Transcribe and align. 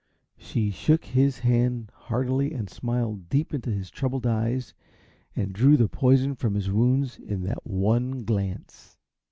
She 0.39 0.71
shook 0.71 1.05
his 1.05 1.37
hand 1.41 1.91
heartily 1.93 2.53
and 2.53 2.67
smiled 2.67 3.29
deep 3.29 3.53
into 3.53 3.69
his 3.69 3.91
troubled 3.91 4.25
eyes, 4.25 4.73
and 5.35 5.53
drew 5.53 5.77
the 5.77 5.87
poison 5.87 6.33
from 6.33 6.55
his 6.55 6.71
wounds 6.71 7.19
in 7.19 7.43
that 7.43 7.67
one 7.67 8.23
glance. 8.23 8.97